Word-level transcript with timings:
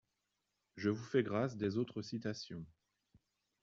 Je 0.77 0.89
vous 0.89 1.03
fais 1.03 1.21
grâce 1.21 1.57
des 1.57 1.77
autres 1.77 2.01
citations. 2.01 2.65